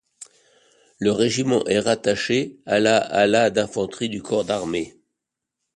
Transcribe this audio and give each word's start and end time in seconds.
Le 0.97 1.11
régiment 1.11 1.63
est 1.67 1.77
rattaché 1.77 2.57
à 2.65 2.79
la 2.79 2.97
à 2.97 3.27
la 3.27 3.51
d'infanterie 3.51 4.19
au 4.19 4.23
Corps 4.23 4.43
d'Armée. 4.45 4.95